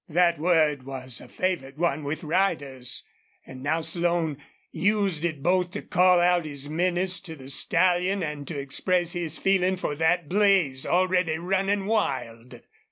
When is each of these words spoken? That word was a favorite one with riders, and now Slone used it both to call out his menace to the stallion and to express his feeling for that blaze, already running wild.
That 0.09 0.39
word 0.39 0.81
was 0.81 1.21
a 1.21 1.27
favorite 1.27 1.77
one 1.77 2.01
with 2.03 2.23
riders, 2.23 3.03
and 3.45 3.61
now 3.61 3.81
Slone 3.81 4.39
used 4.71 5.23
it 5.23 5.43
both 5.43 5.69
to 5.73 5.83
call 5.83 6.19
out 6.19 6.43
his 6.43 6.67
menace 6.67 7.19
to 7.19 7.35
the 7.35 7.49
stallion 7.49 8.23
and 8.23 8.47
to 8.47 8.57
express 8.57 9.11
his 9.13 9.37
feeling 9.37 9.77
for 9.77 9.93
that 9.93 10.27
blaze, 10.27 10.87
already 10.87 11.37
running 11.37 11.85
wild. 11.85 12.61